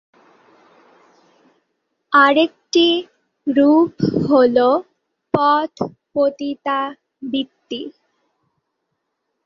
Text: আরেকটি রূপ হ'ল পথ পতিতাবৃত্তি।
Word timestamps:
আরেকটি 2.13 2.87
রূপ 3.47 3.93
হ'ল 4.25 4.57
পথ 5.33 5.73
পতিতাবৃত্তি। 6.13 7.81